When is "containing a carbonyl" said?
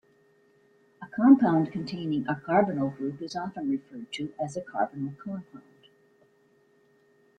1.71-2.97